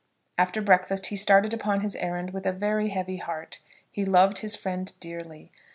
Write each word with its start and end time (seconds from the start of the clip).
After 0.35 0.63
breakfast 0.63 1.05
he 1.05 1.15
started 1.15 1.53
upon 1.53 1.81
his 1.81 1.95
errand 1.97 2.31
with 2.31 2.47
a 2.47 2.51
very 2.51 2.89
heavy 2.89 3.17
heart. 3.17 3.59
He 3.91 4.03
loved 4.03 4.39
his 4.39 4.55
friend 4.55 4.91
dearly. 4.99 5.51